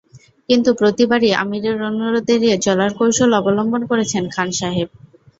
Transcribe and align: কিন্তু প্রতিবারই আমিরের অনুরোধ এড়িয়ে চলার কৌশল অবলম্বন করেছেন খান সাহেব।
কিন্তু 0.49 0.69
প্রতিবারই 0.79 1.31
আমিরের 1.41 1.77
অনুরোধ 1.89 2.27
এড়িয়ে 2.35 2.57
চলার 2.65 2.91
কৌশল 2.97 3.31
অবলম্বন 3.39 3.81
করেছেন 3.91 4.23
খান 4.35 4.49
সাহেব। 4.59 4.89